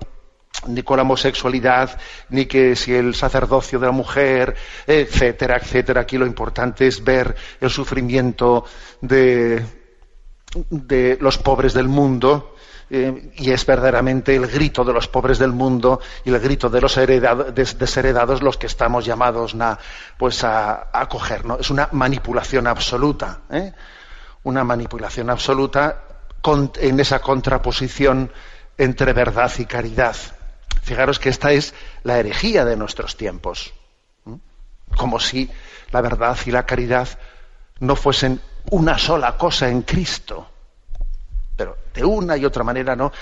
ni 0.67 0.83
con 0.83 0.97
la 0.97 1.02
homosexualidad, 1.02 1.99
ni 2.31 2.47
que 2.47 2.75
si 2.75 2.95
el 2.95 3.14
sacerdocio 3.14 3.78
de 3.78 3.87
la 3.87 3.93
mujer, 3.93 4.57
etcétera, 4.87 5.57
etcétera. 5.57 6.02
Aquí 6.02 6.19
lo 6.19 6.26
importante 6.26 6.87
es 6.87 7.02
ver 7.02 7.35
el 7.61 7.71
sufrimiento 7.71 8.64
de, 9.00 9.64
los 11.21 11.38
pobres 11.38 11.75
del 11.75 11.88
mundo, 11.88 12.55
eh, 12.90 13.33
y 13.37 13.50
es 13.50 13.67
verdaderamente 13.67 14.35
el 14.35 14.47
grito 14.47 14.83
de 14.83 14.95
los 14.95 15.09
pobres 15.09 15.38
del 15.38 15.52
mundo 15.52 16.00
y 16.25 16.31
el 16.31 16.40
grito 16.40 16.71
de 16.71 16.81
los 16.81 16.95
desheredados 16.97 18.43
los 18.43 18.57
que 18.57 18.67
estamos 18.67 19.05
llamados 19.05 19.55
pues 20.17 20.43
a, 20.43 20.88
acoger. 20.93 21.45
¿no? 21.45 21.59
Es 21.59 21.71
una 21.71 21.90
manipulación 21.93 22.67
absoluta, 22.67 23.40
¿eh? 23.50 23.75
una 24.45 24.64
manipulación 24.64 25.28
absoluta 25.28 26.02
en 26.81 26.99
esa 26.99 27.19
contraposición 27.19 28.33
entre 28.78 29.12
verdad 29.12 29.52
y 29.59 29.67
caridad. 29.67 30.17
Fijaros 30.82 31.18
que 31.18 31.28
esta 31.28 31.52
es 31.52 31.75
la 32.02 32.18
herejía 32.18 32.64
de 32.64 32.76
nuestros 32.76 33.16
tiempos, 33.16 33.73
como 34.97 35.20
si 35.20 35.50
la 35.90 36.00
verdad 36.00 36.37
y 36.47 36.50
la 36.50 36.66
caridad 36.66 37.08
no 37.80 37.97
fuesen 37.97 38.40
una 38.70 38.99
sola 38.99 39.37
cosa 39.37 39.68
en 39.68 39.82
Cristo 39.82 40.49
pero 41.58 41.76
de 41.92 42.04
una 42.04 42.37
y 42.37 42.44
otra 42.47 42.62
manera, 42.62 42.94
¿no? 42.94 43.12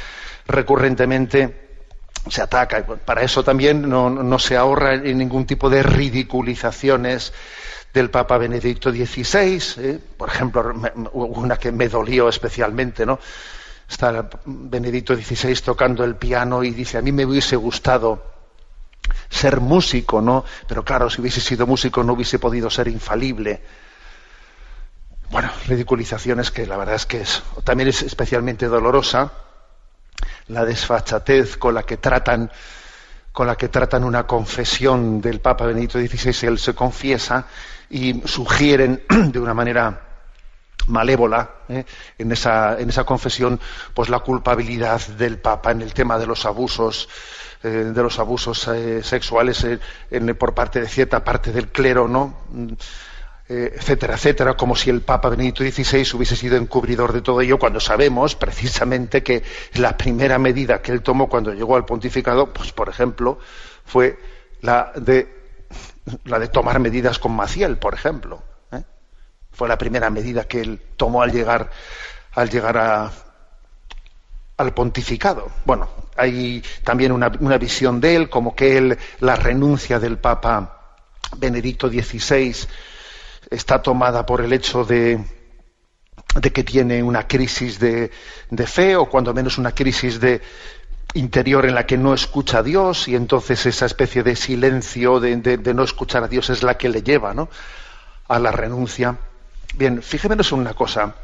Recurrentemente 0.46 1.80
se 2.28 2.42
ataca. 2.42 2.84
Para 2.84 3.22
eso 3.22 3.42
también 3.42 3.88
no, 3.88 4.38
se 4.38 4.56
ahorra 4.56 4.94
en 4.94 5.18
ningún 5.18 5.46
tipo 5.46 5.70
de 5.70 5.82
ridiculizaciones 5.82 7.32
del 7.94 8.10
Papa 8.10 8.36
Benedicto 8.36 8.90
XVI. 8.92 9.62
¿eh? 9.78 9.98
Por 10.18 10.28
ejemplo, 10.28 10.74
una 11.14 11.56
que 11.56 11.72
me 11.72 11.88
dolió 11.88 12.28
especialmente, 12.28 13.06
¿no? 13.06 13.18
Está 13.88 14.28
Benedicto 14.44 15.14
XVI 15.14 15.54
tocando 15.64 16.04
el 16.04 16.16
piano 16.16 16.64
y 16.64 16.70
dice, 16.70 16.98
a 16.98 17.02
mí 17.02 17.12
me 17.12 17.24
hubiese 17.24 17.56
gustado 17.56 18.34
ser 19.28 19.60
músico, 19.60 20.20
¿no? 20.20 20.44
Pero 20.66 20.84
claro, 20.84 21.08
si 21.08 21.20
hubiese 21.20 21.40
sido 21.40 21.66
músico 21.66 22.02
no 22.02 22.14
hubiese 22.14 22.38
podido 22.38 22.68
ser 22.68 22.88
infalible 22.88 23.62
bueno, 25.30 25.50
ridiculizaciones 25.66 26.50
que 26.50 26.66
la 26.66 26.76
verdad 26.76 26.94
es 26.94 27.06
que 27.06 27.20
es, 27.20 27.42
también 27.64 27.88
es 27.88 28.02
especialmente 28.02 28.66
dolorosa 28.66 29.32
la 30.48 30.64
desfachatez 30.64 31.56
con 31.56 31.74
la 31.74 31.82
que 31.82 31.96
tratan 31.96 32.50
con 33.32 33.46
la 33.46 33.56
que 33.56 33.68
tratan 33.68 34.02
una 34.04 34.26
confesión 34.26 35.20
del 35.20 35.40
Papa 35.40 35.66
Benedicto 35.66 35.98
XVI, 35.98 36.48
él 36.48 36.58
se 36.58 36.74
confiesa 36.74 37.46
y 37.90 38.22
sugieren 38.26 39.02
de 39.08 39.38
una 39.38 39.52
manera 39.52 40.15
malévola 40.86 41.50
¿eh? 41.68 41.84
en, 42.18 42.32
esa, 42.32 42.78
en 42.78 42.88
esa 42.88 43.04
confesión 43.04 43.60
pues 43.94 44.08
la 44.08 44.20
culpabilidad 44.20 45.00
del 45.18 45.38
Papa 45.38 45.70
en 45.72 45.82
el 45.82 45.92
tema 45.94 46.18
de 46.18 46.26
los 46.26 46.44
abusos 46.46 47.08
eh, 47.62 47.68
de 47.68 48.02
los 48.02 48.18
abusos 48.18 48.68
eh, 48.68 49.02
sexuales 49.02 49.66
por 50.38 50.54
parte 50.54 50.80
de 50.80 50.88
cierta 50.88 51.24
parte 51.24 51.52
del 51.52 51.68
clero, 51.68 52.06
¿no? 52.06 52.34
Eh, 53.48 53.74
etcétera, 53.76 54.14
etcétera, 54.14 54.56
como 54.56 54.74
si 54.74 54.90
el 54.90 55.02
Papa 55.02 55.28
Benedicto 55.28 55.62
XVI 55.62 56.16
hubiese 56.16 56.34
sido 56.34 56.56
encubridor 56.56 57.12
de 57.12 57.22
todo 57.22 57.40
ello, 57.40 57.60
cuando 57.60 57.78
sabemos 57.78 58.34
precisamente 58.34 59.22
que 59.22 59.44
la 59.74 59.96
primera 59.96 60.36
medida 60.40 60.82
que 60.82 60.90
él 60.90 61.00
tomó 61.00 61.28
cuando 61.28 61.54
llegó 61.54 61.76
al 61.76 61.84
pontificado, 61.84 62.52
pues 62.52 62.72
por 62.72 62.88
ejemplo, 62.88 63.38
fue 63.84 64.18
la 64.62 64.90
de, 64.96 65.28
la 66.24 66.40
de 66.40 66.48
tomar 66.48 66.80
medidas 66.80 67.20
con 67.20 67.36
Maciel, 67.36 67.76
por 67.76 67.94
ejemplo. 67.94 68.42
Fue 69.56 69.68
la 69.68 69.78
primera 69.78 70.10
medida 70.10 70.44
que 70.44 70.60
él 70.60 70.80
tomó 70.96 71.22
al 71.22 71.32
llegar, 71.32 71.70
al 72.34 72.50
llegar 72.50 72.76
a, 72.76 73.10
al 74.56 74.72
pontificado. 74.72 75.50
Bueno, 75.64 75.88
hay 76.16 76.62
también 76.82 77.12
una, 77.12 77.28
visión 77.58 78.00
de 78.00 78.16
él, 78.16 78.30
como 78.30 78.54
que 78.54 78.78
él, 78.78 78.98
la 79.20 79.36
renuncia 79.36 79.98
del 79.98 80.18
Papa 80.18 80.98
Benedicto 81.36 81.88
XVI, 81.88 82.54
está 83.50 83.82
tomada 83.82 84.24
por 84.24 84.40
el 84.40 84.52
hecho 84.52 84.84
de, 84.84 85.22
que 86.52 86.64
tiene 86.64 87.02
una 87.02 87.26
crisis 87.26 87.78
de, 87.78 88.10
fe 88.66 88.96
o 88.96 89.06
cuando 89.06 89.34
menos 89.34 89.58
una 89.58 89.74
crisis 89.74 90.20
de 90.20 90.40
interior 91.14 91.64
en 91.66 91.74
la 91.74 91.86
que 91.86 91.96
no 91.96 92.12
escucha 92.12 92.58
a 92.58 92.62
Dios 92.62 93.08
y 93.08 93.14
entonces 93.14 93.64
esa 93.64 93.86
especie 93.86 94.22
de 94.22 94.36
silencio 94.36 95.20
de, 95.20 95.74
no 95.74 95.82
escuchar 95.82 96.24
a 96.24 96.28
Dios 96.28 96.50
es 96.50 96.62
la 96.62 96.76
que 96.76 96.88
le 96.88 97.02
lleva 97.02 97.34
a 98.28 98.38
la 98.38 98.52
renuncia. 98.52 99.16
Bien, 99.76 100.02
fíjense 100.02 100.54
en 100.54 100.60
una 100.60 100.72
cosa. 100.72 101.14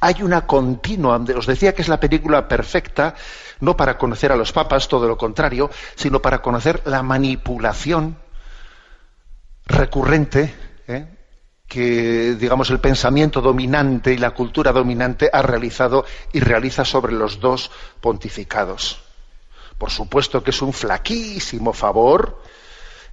Hay 0.00 0.22
una 0.22 0.46
continua, 0.46 1.16
os 1.36 1.46
decía 1.46 1.74
que 1.74 1.82
es 1.82 1.88
la 1.88 1.98
película 1.98 2.46
perfecta, 2.46 3.14
no 3.60 3.76
para 3.76 3.96
conocer 3.96 4.30
a 4.30 4.36
los 4.36 4.52
papas, 4.52 4.88
todo 4.88 5.08
lo 5.08 5.16
contrario, 5.16 5.70
sino 5.96 6.20
para 6.20 6.40
conocer 6.42 6.82
la 6.84 7.02
manipulación 7.02 8.16
recurrente 9.64 10.54
¿eh? 10.86 11.06
que, 11.66 12.36
digamos, 12.38 12.70
el 12.70 12.78
pensamiento 12.78 13.40
dominante 13.40 14.12
y 14.12 14.18
la 14.18 14.30
cultura 14.32 14.70
dominante 14.70 15.30
ha 15.32 15.42
realizado 15.42 16.04
y 16.32 16.40
realiza 16.40 16.84
sobre 16.84 17.14
los 17.14 17.40
dos 17.40 17.70
pontificados. 18.00 19.02
Por 19.78 19.90
supuesto 19.90 20.44
que 20.44 20.50
es 20.50 20.60
un 20.60 20.74
flaquísimo 20.74 21.72
favor 21.72 22.42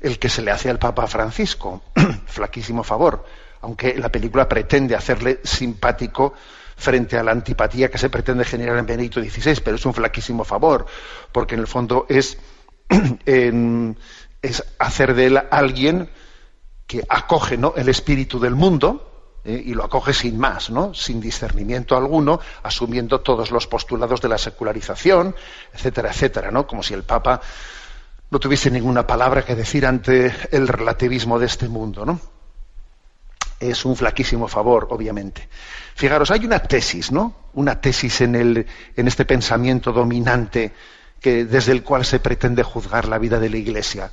el 0.01 0.19
que 0.19 0.29
se 0.29 0.41
le 0.41 0.51
hace 0.51 0.69
al 0.69 0.79
Papa 0.79 1.07
Francisco, 1.07 1.81
flaquísimo 2.27 2.83
favor, 2.83 3.25
aunque 3.65 3.97
la 3.97 4.09
película 4.09 4.47
pretende 4.47 4.95
hacerle 4.95 5.39
simpático 5.43 6.35
frente 6.77 7.17
a 7.17 7.23
la 7.23 7.31
antipatía 7.31 7.89
que 7.89 7.97
se 7.97 8.11
pretende 8.11 8.45
generar 8.45 8.77
en 8.77 8.85
Benedicto 8.85 9.19
XVI, 9.19 9.59
pero 9.63 9.77
es 9.77 9.85
un 9.87 9.93
flaquísimo 9.95 10.43
favor, 10.43 10.85
porque 11.31 11.55
en 11.55 11.61
el 11.61 11.67
fondo 11.67 12.05
es, 12.09 12.37
hacer 14.77 15.15
de 15.15 15.25
él 15.25 15.41
alguien 15.49 16.11
que 16.85 17.03
acoge 17.09 17.57
¿no? 17.57 17.73
el 17.75 17.89
espíritu 17.89 18.39
del 18.39 18.53
mundo 18.53 19.39
¿eh? 19.43 19.63
y 19.65 19.73
lo 19.73 19.83
acoge 19.83 20.13
sin 20.13 20.37
más, 20.37 20.69
¿no? 20.69 20.93
sin 20.93 21.19
discernimiento 21.19 21.97
alguno, 21.97 22.39
asumiendo 22.61 23.21
todos 23.21 23.49
los 23.49 23.65
postulados 23.65 24.21
de 24.21 24.29
la 24.29 24.37
secularización, 24.37 25.35
etcétera, 25.73 26.11
etcétera, 26.11 26.51
¿no? 26.51 26.67
como 26.67 26.83
si 26.83 26.93
el 26.93 27.01
Papa 27.01 27.41
no 28.29 28.39
tuviese 28.39 28.69
ninguna 28.69 29.07
palabra 29.07 29.43
que 29.43 29.55
decir 29.55 29.87
ante 29.87 30.31
el 30.51 30.67
relativismo 30.67 31.39
de 31.39 31.47
este 31.47 31.67
mundo. 31.67 32.05
¿no? 32.05 32.34
Es 33.69 33.85
un 33.85 33.95
flaquísimo 33.95 34.47
favor, 34.47 34.87
obviamente. 34.91 35.47
Fijaros, 35.95 36.31
hay 36.31 36.45
una 36.45 36.59
tesis, 36.59 37.11
¿no? 37.11 37.49
Una 37.53 37.79
tesis 37.79 38.21
en, 38.21 38.35
el, 38.35 38.65
en 38.95 39.07
este 39.07 39.25
pensamiento 39.25 39.91
dominante 39.91 40.73
que, 41.19 41.45
desde 41.45 41.71
el 41.71 41.83
cual 41.83 42.05
se 42.05 42.19
pretende 42.19 42.63
juzgar 42.63 43.07
la 43.07 43.17
vida 43.17 43.39
de 43.39 43.49
la 43.49 43.57
Iglesia. 43.57 44.11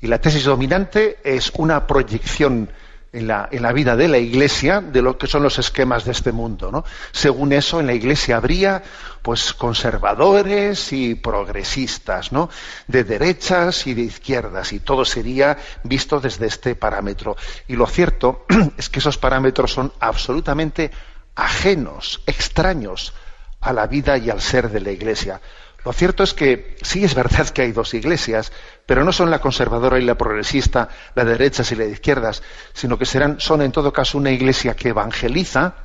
Y 0.00 0.06
la 0.06 0.20
tesis 0.20 0.44
dominante 0.44 1.18
es 1.24 1.52
una 1.56 1.86
proyección 1.86 2.70
en 3.16 3.26
la, 3.26 3.48
en 3.50 3.62
la, 3.62 3.72
vida 3.72 3.96
de 3.96 4.08
la 4.08 4.18
Iglesia 4.18 4.82
de 4.82 5.00
lo 5.00 5.16
que 5.16 5.26
son 5.26 5.42
los 5.42 5.58
esquemas 5.58 6.04
de 6.04 6.12
este 6.12 6.32
mundo. 6.32 6.70
¿no? 6.70 6.84
Según 7.12 7.52
eso, 7.52 7.80
en 7.80 7.86
la 7.86 7.94
Iglesia 7.94 8.36
habría 8.36 8.82
pues 9.22 9.54
conservadores 9.54 10.92
y 10.92 11.14
progresistas, 11.14 12.30
¿no? 12.30 12.50
de 12.86 13.04
derechas 13.04 13.86
y 13.86 13.94
de 13.94 14.02
izquierdas, 14.02 14.72
y 14.72 14.80
todo 14.80 15.04
sería 15.04 15.56
visto 15.82 16.20
desde 16.20 16.46
este 16.46 16.74
parámetro. 16.74 17.36
Y 17.68 17.76
lo 17.76 17.86
cierto 17.86 18.44
es 18.76 18.90
que 18.90 18.98
esos 18.98 19.16
parámetros 19.16 19.72
son 19.72 19.92
absolutamente 19.98 20.90
ajenos, 21.34 22.20
extraños 22.26 23.14
a 23.60 23.72
la 23.72 23.86
vida 23.86 24.18
y 24.18 24.28
al 24.28 24.42
ser 24.42 24.70
de 24.70 24.80
la 24.80 24.90
Iglesia. 24.90 25.40
Lo 25.86 25.92
cierto 25.92 26.24
es 26.24 26.34
que 26.34 26.76
sí 26.82 27.04
es 27.04 27.14
verdad 27.14 27.48
que 27.50 27.62
hay 27.62 27.70
dos 27.70 27.94
iglesias, 27.94 28.50
pero 28.86 29.04
no 29.04 29.12
son 29.12 29.30
la 29.30 29.38
conservadora 29.38 30.00
y 30.00 30.04
la 30.04 30.16
progresista, 30.16 30.88
la 31.14 31.24
de 31.24 31.30
derechas 31.30 31.70
y 31.70 31.76
la 31.76 31.84
de 31.84 31.92
izquierdas, 31.92 32.42
sino 32.72 32.98
que 32.98 33.06
serán, 33.06 33.38
son 33.38 33.62
en 33.62 33.70
todo 33.70 33.92
caso 33.92 34.18
una 34.18 34.32
iglesia 34.32 34.74
que 34.74 34.88
evangeliza 34.88 35.76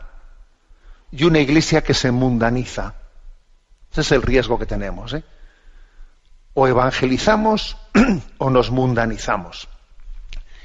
y 1.11 1.23
una 1.23 1.37
iglesia 1.37 1.83
que 1.83 1.93
se 1.93 2.09
mundaniza. 2.09 2.95
Ese 3.91 4.01
es 4.01 4.11
el 4.11 4.23
riesgo 4.23 4.57
que 4.57 4.65
tenemos. 4.65 5.13
¿eh? 5.13 5.23
O 6.55 6.67
evangelizamos 6.67 7.77
o 8.39 8.49
nos 8.49 8.71
mundanizamos. 8.71 9.67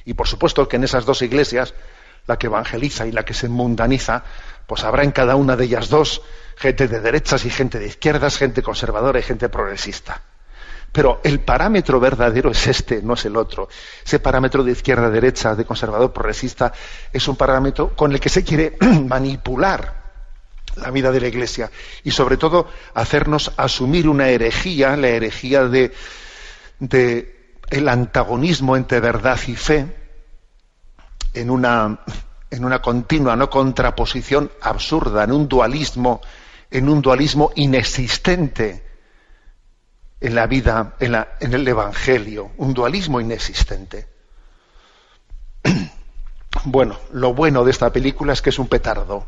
Y 0.07 0.15
por 0.15 0.29
supuesto 0.29 0.67
que 0.67 0.77
en 0.77 0.85
esas 0.85 1.05
dos 1.05 1.21
iglesias, 1.21 1.75
la 2.27 2.39
que 2.39 2.47
evangeliza 2.47 3.07
y 3.07 3.13
la 3.13 3.25
que 3.25 3.35
se 3.35 3.49
mundaniza, 3.49 4.25
pues 4.67 4.85
habrá 4.85 5.05
en 5.05 5.13
cada 5.13 5.37
una 5.37 5.57
de 5.57 5.65
ellas 5.65 5.89
dos 5.89 6.23
gente 6.57 6.89
de 6.89 7.01
derechas 7.01 7.45
y 7.45 7.51
gente 7.51 7.79
de 7.79 7.87
izquierdas, 7.87 8.39
gente 8.39 8.63
conservadora 8.63 9.19
y 9.19 9.23
gente 9.23 9.49
progresista. 9.49 10.23
Pero 10.91 11.21
el 11.23 11.41
parámetro 11.41 12.01
verdadero 12.01 12.51
es 12.51 12.67
este, 12.67 13.03
no 13.03 13.15
es 13.15 13.25
el 13.27 13.37
otro. 13.37 13.69
Ese 14.05 14.19
parámetro 14.19 14.65
de 14.65 14.73
izquierda-derecha, 14.73 15.55
de 15.55 15.67
conservador-progresista, 15.67 16.73
es 17.13 17.29
un 17.29 17.37
parámetro 17.37 17.95
con 17.95 18.13
el 18.13 18.21
que 18.21 18.31
se 18.31 18.43
quiere 18.43 18.79
manipular 19.07 20.07
la 20.77 20.91
vida 20.91 21.11
de 21.11 21.21
la 21.21 21.29
Iglesia 21.29 21.71
y 22.05 22.11
sobre 22.11 22.37
todo 22.37 22.69
hacernos 22.95 23.53
asumir 23.57 24.09
una 24.09 24.29
herejía, 24.29 24.97
la 24.97 25.09
herejía 25.09 25.65
de, 25.65 25.93
de 26.79 27.55
el 27.69 27.89
antagonismo 27.89 28.77
entre 28.77 29.01
verdad 29.01 29.39
y 29.47 29.57
fe, 29.57 29.87
en 31.37 31.51
una, 31.51 31.99
en 32.51 32.65
una 32.65 32.81
continua 32.81 33.37
no 33.37 33.49
contraposición 33.51 34.51
absurda, 34.61 35.25
en 35.25 35.33
un 35.33 35.49
dualismo, 35.49 36.21
en 36.71 36.89
un 36.89 37.03
dualismo 37.03 37.53
inexistente 37.55 38.85
en 40.21 40.35
la 40.35 40.47
vida, 40.47 40.95
en, 40.99 41.13
la, 41.13 41.37
en 41.41 41.53
el 41.53 41.67
Evangelio, 41.69 42.51
un 42.57 42.75
dualismo 42.75 43.21
inexistente. 43.21 44.09
Bueno, 46.65 46.99
lo 47.13 47.35
bueno 47.35 47.65
de 47.65 47.71
esta 47.71 47.93
película 47.93 48.33
es 48.33 48.41
que 48.41 48.49
es 48.49 48.59
un 48.59 48.67
petardo. 48.67 49.27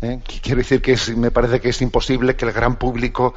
¿eh? 0.00 0.20
Quiero 0.40 0.58
decir 0.58 0.80
que 0.80 0.96
me 1.16 1.32
parece 1.32 1.60
que 1.60 1.70
es 1.70 1.82
imposible 1.82 2.36
que 2.36 2.44
el 2.44 2.52
gran 2.52 2.76
público 2.76 3.34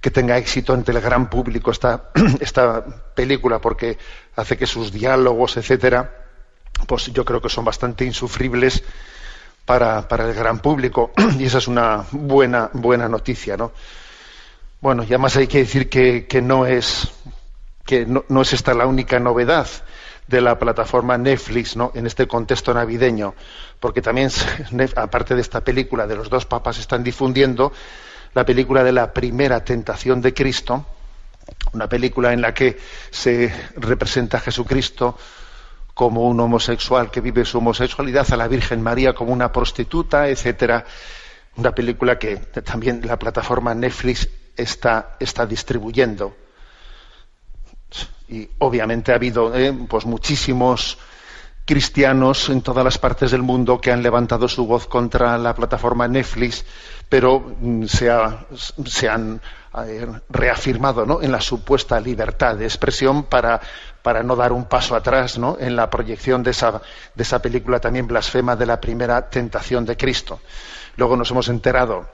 que 0.00 0.12
tenga 0.12 0.38
éxito 0.38 0.72
entre 0.72 0.94
el 0.94 1.00
gran 1.00 1.28
público 1.28 1.72
esta, 1.72 2.10
esta 2.40 2.84
película 3.14 3.58
porque 3.60 3.98
hace 4.36 4.56
que 4.56 4.66
sus 4.66 4.92
diálogos, 4.92 5.56
etcétera, 5.56 6.21
pues 6.86 7.06
yo 7.12 7.24
creo 7.24 7.40
que 7.40 7.48
son 7.48 7.64
bastante 7.64 8.04
insufribles 8.04 8.82
para, 9.64 10.08
para 10.08 10.28
el 10.28 10.34
gran 10.34 10.60
público 10.60 11.12
y 11.38 11.44
esa 11.44 11.58
es 11.58 11.68
una 11.68 12.04
buena, 12.12 12.70
buena 12.72 13.08
noticia, 13.08 13.56
¿no? 13.56 13.72
Bueno, 14.80 15.04
y 15.04 15.06
además 15.06 15.36
hay 15.36 15.46
que 15.46 15.58
decir 15.58 15.88
que, 15.88 16.26
que 16.26 16.42
no 16.42 16.66
es 16.66 17.08
que 17.84 18.06
no, 18.06 18.24
no, 18.28 18.42
es 18.42 18.52
esta 18.52 18.74
la 18.74 18.86
única 18.86 19.18
novedad 19.18 19.68
de 20.26 20.40
la 20.40 20.58
plataforma 20.58 21.18
Netflix 21.18 21.76
¿no? 21.76 21.92
en 21.94 22.06
este 22.06 22.26
contexto 22.26 22.72
navideño, 22.72 23.34
porque 23.80 24.02
también, 24.02 24.30
aparte 24.96 25.34
de 25.34 25.40
esta 25.40 25.62
película 25.62 26.06
de 26.06 26.16
los 26.16 26.30
dos 26.30 26.46
papas, 26.46 26.78
están 26.78 27.02
difundiendo 27.02 27.72
la 28.34 28.44
película 28.44 28.82
de 28.82 28.92
la 28.92 29.12
primera 29.12 29.64
tentación 29.64 30.20
de 30.22 30.32
Cristo, 30.32 30.86
una 31.72 31.88
película 31.88 32.32
en 32.32 32.40
la 32.40 32.54
que 32.54 32.78
se 33.10 33.52
representa 33.76 34.38
a 34.38 34.40
Jesucristo 34.40 35.18
como 35.94 36.26
un 36.28 36.40
homosexual 36.40 37.10
que 37.10 37.20
vive 37.20 37.44
su 37.44 37.58
homosexualidad, 37.58 38.26
a 38.32 38.36
la 38.36 38.48
Virgen 38.48 38.82
María 38.82 39.14
como 39.14 39.32
una 39.32 39.52
prostituta, 39.52 40.28
etcétera. 40.28 40.84
Una 41.56 41.74
película 41.74 42.18
que 42.18 42.36
también 42.36 43.02
la 43.04 43.18
plataforma 43.18 43.74
Netflix 43.74 44.28
está, 44.56 45.16
está 45.20 45.46
distribuyendo. 45.46 46.34
Y 48.28 48.48
obviamente 48.58 49.12
ha 49.12 49.16
habido 49.16 49.54
eh, 49.54 49.72
pues 49.88 50.06
muchísimos 50.06 50.96
cristianos 51.64 52.48
en 52.48 52.62
todas 52.62 52.84
las 52.84 52.98
partes 52.98 53.30
del 53.30 53.42
mundo 53.42 53.80
que 53.80 53.92
han 53.92 54.02
levantado 54.02 54.48
su 54.48 54.66
voz 54.66 54.86
contra 54.86 55.38
la 55.38 55.54
plataforma 55.54 56.08
Netflix, 56.08 56.64
pero 57.08 57.40
mm, 57.60 57.84
se, 57.84 58.10
ha, 58.10 58.46
se 58.84 59.08
han 59.08 59.40
eh, 59.86 60.06
reafirmado 60.28 61.06
¿no? 61.06 61.22
en 61.22 61.30
la 61.30 61.40
supuesta 61.40 62.00
libertad 62.00 62.56
de 62.56 62.64
expresión 62.64 63.24
para, 63.24 63.60
para 64.02 64.22
no 64.22 64.34
dar 64.34 64.52
un 64.52 64.64
paso 64.64 64.96
atrás 64.96 65.38
¿no? 65.38 65.56
en 65.58 65.76
la 65.76 65.88
proyección 65.88 66.42
de 66.42 66.50
esa, 66.50 66.82
de 67.14 67.22
esa 67.22 67.40
película 67.40 67.80
también 67.80 68.06
blasfema 68.06 68.56
de 68.56 68.66
la 68.66 68.80
primera 68.80 69.30
tentación 69.30 69.84
de 69.84 69.96
Cristo. 69.96 70.40
Luego 70.96 71.16
nos 71.16 71.30
hemos 71.30 71.48
enterado 71.48 72.08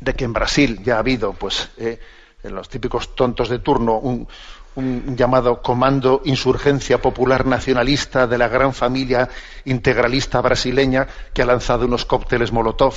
de 0.00 0.14
que 0.14 0.24
en 0.24 0.32
Brasil 0.32 0.82
ya 0.82 0.96
ha 0.96 0.98
habido, 0.98 1.32
pues, 1.32 1.70
eh, 1.76 1.98
en 2.42 2.54
los 2.54 2.68
típicos 2.68 3.14
tontos 3.14 3.48
de 3.48 3.60
turno, 3.60 3.98
un, 3.98 4.26
un 4.74 5.16
llamado 5.16 5.62
Comando 5.62 6.22
Insurgencia 6.24 7.00
Popular 7.00 7.46
Nacionalista 7.46 8.26
de 8.26 8.38
la 8.38 8.48
gran 8.48 8.72
familia 8.72 9.28
integralista 9.64 10.40
brasileña 10.40 11.06
que 11.34 11.42
ha 11.42 11.46
lanzado 11.46 11.86
unos 11.86 12.04
cócteles 12.04 12.52
Molotov 12.52 12.94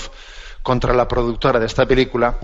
contra 0.64 0.94
la 0.94 1.08
productora 1.08 1.60
de 1.60 1.68
esta 1.68 1.86
película, 1.86 2.38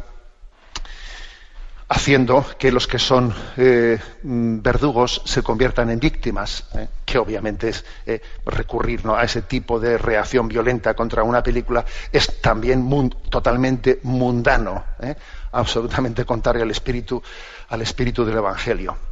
haciendo 1.89 2.45
que 2.57 2.71
los 2.71 2.87
que 2.87 2.99
son 2.99 3.33
eh, 3.57 3.99
verdugos 4.23 5.21
se 5.25 5.41
conviertan 5.41 5.89
en 5.89 5.99
víctimas, 5.99 6.65
eh, 6.75 6.87
que 7.03 7.17
obviamente 7.17 7.69
es 7.69 7.83
eh, 8.05 8.21
recurrir 8.45 9.01
a 9.07 9.23
ese 9.23 9.41
tipo 9.41 9.79
de 9.79 9.97
reacción 9.97 10.47
violenta 10.47 10.93
contra 10.93 11.23
una 11.23 11.41
película 11.41 11.83
es 12.11 12.39
también 12.41 12.87
totalmente 13.29 13.99
mundano, 14.03 14.83
¿eh? 15.01 15.15
absolutamente 15.51 16.23
contrario 16.23 16.63
al 16.63 16.71
espíritu, 16.71 17.21
al 17.69 17.81
espíritu 17.81 18.23
del 18.23 18.37
Evangelio. 18.37 19.10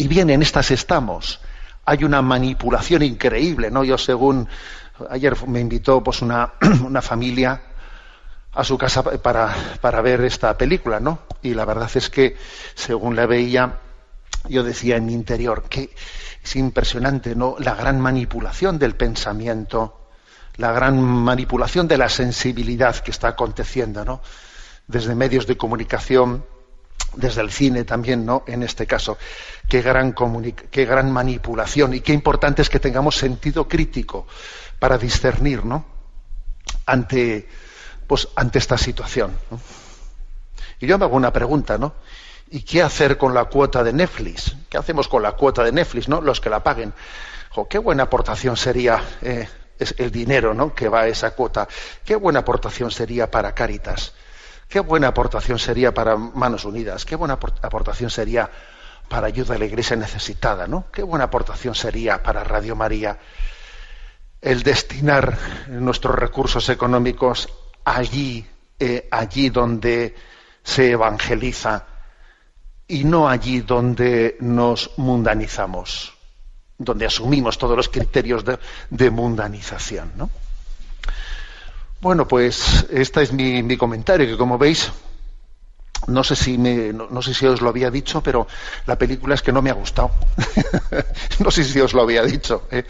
Y 0.00 0.08
bien, 0.08 0.30
en 0.30 0.40
estas 0.40 0.70
estamos. 0.70 1.40
Hay 1.84 2.04
una 2.04 2.22
manipulación 2.22 3.02
increíble, 3.02 3.70
¿no? 3.70 3.84
Yo 3.84 3.98
según 3.98 4.48
ayer 5.10 5.36
me 5.46 5.60
invitó 5.60 6.02
pues 6.02 6.22
una, 6.22 6.54
una 6.86 7.02
familia 7.02 7.60
a 8.54 8.64
su 8.64 8.78
casa 8.78 9.02
para, 9.02 9.54
para, 9.82 10.00
ver 10.00 10.22
esta 10.22 10.56
película, 10.56 11.00
¿no? 11.00 11.18
Y 11.42 11.52
la 11.52 11.66
verdad 11.66 11.90
es 11.94 12.08
que 12.08 12.34
según 12.74 13.14
la 13.14 13.26
veía, 13.26 13.78
yo 14.48 14.64
decía 14.64 14.96
en 14.96 15.04
mi 15.04 15.12
interior 15.12 15.64
que 15.68 15.90
es 16.42 16.56
impresionante, 16.56 17.36
¿no? 17.36 17.56
La 17.58 17.74
gran 17.74 18.00
manipulación 18.00 18.78
del 18.78 18.96
pensamiento, 18.96 20.08
la 20.56 20.72
gran 20.72 20.98
manipulación 20.98 21.88
de 21.88 21.98
la 21.98 22.08
sensibilidad 22.08 22.96
que 22.96 23.10
está 23.10 23.28
aconteciendo, 23.28 24.06
¿no? 24.06 24.22
Desde 24.86 25.14
medios 25.14 25.46
de 25.46 25.58
comunicación, 25.58 26.46
desde 27.14 27.40
el 27.40 27.50
cine 27.50 27.84
también, 27.84 28.24
¿no? 28.24 28.44
En 28.46 28.62
este 28.62 28.86
caso, 28.86 29.18
qué 29.68 29.82
gran, 29.82 30.14
manipulación 31.12 31.94
y 31.94 32.00
qué 32.00 32.12
importante 32.12 32.62
es 32.62 32.70
que 32.70 32.80
tengamos 32.80 33.16
sentido 33.16 33.68
crítico 33.68 34.26
para 34.78 34.98
discernir, 34.98 35.64
¿no? 35.64 35.84
Ante, 36.86 37.48
pues, 38.06 38.28
ante 38.36 38.58
esta 38.58 38.78
situación. 38.78 39.36
Y 40.80 40.86
yo 40.86 40.98
me 40.98 41.04
hago 41.04 41.16
una 41.16 41.32
pregunta, 41.32 41.78
¿no? 41.78 41.94
¿Y 42.50 42.62
qué 42.62 42.82
hacer 42.82 43.16
con 43.16 43.34
la 43.34 43.44
cuota 43.44 43.84
de 43.84 43.92
Netflix? 43.92 44.56
¿Qué 44.68 44.78
hacemos 44.78 45.08
con 45.08 45.22
la 45.22 45.32
cuota 45.32 45.62
de 45.62 45.72
Netflix, 45.72 46.08
no? 46.08 46.20
Los 46.20 46.40
que 46.40 46.50
la 46.50 46.62
paguen. 46.62 46.92
Qué 47.68 47.78
buena 47.78 48.04
aportación 48.04 48.56
sería 48.56 49.02
eh, 49.22 49.48
el 49.98 50.10
dinero, 50.10 50.54
¿no? 50.54 50.74
Que 50.74 50.88
va 50.88 51.02
a 51.02 51.08
esa 51.08 51.32
cuota. 51.32 51.68
Qué 52.04 52.16
buena 52.16 52.40
aportación 52.40 52.90
sería 52.90 53.30
para 53.30 53.54
Cáritas 53.54 54.14
Qué 54.70 54.78
buena 54.78 55.08
aportación 55.08 55.58
sería 55.58 55.92
para 55.92 56.14
Manos 56.14 56.64
Unidas, 56.64 57.04
qué 57.04 57.16
buena 57.16 57.34
aportación 57.34 58.08
sería 58.08 58.48
para 59.08 59.26
ayuda 59.26 59.56
a 59.56 59.58
la 59.58 59.64
iglesia 59.64 59.96
necesitada, 59.96 60.68
¿no? 60.68 60.84
Qué 60.92 61.02
buena 61.02 61.24
aportación 61.24 61.74
sería 61.74 62.22
para 62.22 62.44
Radio 62.44 62.76
María 62.76 63.18
el 64.40 64.62
destinar 64.62 65.36
nuestros 65.66 66.14
recursos 66.14 66.68
económicos 66.68 67.48
allí, 67.84 68.46
eh, 68.78 69.08
allí 69.10 69.50
donde 69.50 70.14
se 70.62 70.92
evangeliza 70.92 71.86
y 72.86 73.02
no 73.02 73.28
allí 73.28 73.62
donde 73.62 74.36
nos 74.38 74.92
mundanizamos, 74.98 76.14
donde 76.78 77.06
asumimos 77.06 77.58
todos 77.58 77.76
los 77.76 77.88
criterios 77.88 78.44
de, 78.44 78.56
de 78.88 79.10
mundanización, 79.10 80.12
¿no? 80.14 80.30
Bueno, 82.00 82.26
pues 82.26 82.86
este 82.90 83.22
es 83.22 83.32
mi, 83.32 83.62
mi 83.62 83.76
comentario, 83.76 84.26
que 84.26 84.38
como 84.38 84.56
veis, 84.56 84.90
no 86.06 86.24
sé 86.24 86.34
si 86.34 86.56
me, 86.56 86.94
no, 86.94 87.20
sé 87.20 87.34
si 87.34 87.44
os 87.44 87.60
lo 87.60 87.68
había 87.68 87.90
dicho, 87.90 88.22
pero 88.22 88.46
la 88.86 88.96
película 88.96 89.34
es 89.34 89.42
que 89.42 89.52
no 89.52 89.60
me 89.60 89.68
ha 89.68 89.74
gustado. 89.74 90.10
no 91.40 91.50
sé 91.50 91.62
si 91.62 91.78
os 91.78 91.92
lo 91.92 92.00
había 92.00 92.22
dicho, 92.22 92.66
¿eh? 92.70 92.84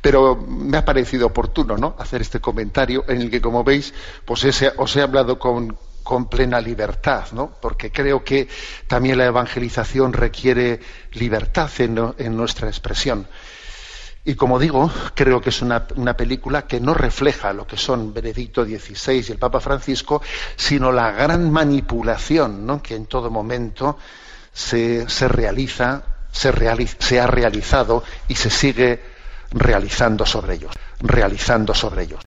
pero 0.00 0.34
me 0.36 0.76
ha 0.76 0.84
parecido 0.84 1.28
oportuno, 1.28 1.76
¿no? 1.76 1.94
Hacer 2.00 2.20
este 2.20 2.40
comentario 2.40 3.04
en 3.06 3.20
el 3.20 3.30
que, 3.30 3.40
como 3.40 3.62
veis, 3.62 3.94
pues 4.24 4.42
ese, 4.42 4.72
os 4.76 4.96
he 4.96 5.02
hablado 5.02 5.38
con, 5.38 5.78
con 6.02 6.28
plena 6.28 6.60
libertad, 6.60 7.26
¿no? 7.32 7.52
Porque 7.60 7.92
creo 7.92 8.24
que 8.24 8.48
también 8.88 9.18
la 9.18 9.26
evangelización 9.26 10.12
requiere 10.12 10.80
libertad 11.12 11.70
en, 11.78 12.14
en 12.18 12.36
nuestra 12.36 12.66
expresión. 12.66 13.28
Y 14.28 14.34
como 14.34 14.58
digo, 14.58 14.90
creo 15.14 15.40
que 15.40 15.48
es 15.48 15.62
una, 15.62 15.86
película 15.86 16.66
que 16.66 16.80
no 16.80 16.92
refleja 16.92 17.54
lo 17.54 17.66
que 17.66 17.78
son 17.78 18.12
Benedicto 18.12 18.62
XVI 18.62 19.24
y 19.26 19.32
el 19.32 19.38
Papa 19.38 19.58
Francisco, 19.58 20.20
sino 20.54 20.92
la 20.92 21.12
gran 21.12 21.50
manipulación 21.50 22.66
¿no? 22.66 22.82
que 22.82 22.94
en 22.94 23.06
todo 23.06 23.30
momento 23.30 23.96
se, 24.52 25.06
realiza, 25.28 26.02
se, 26.30 26.52
se 26.98 27.20
ha 27.20 27.26
realizado 27.26 28.04
y 28.28 28.34
se 28.34 28.50
sigue 28.50 29.02
realizando 29.50 30.26
sobre 30.26 30.56
ellos, 30.56 30.74
realizando 31.00 31.72
sobre 31.72 32.02
ellos. 32.02 32.16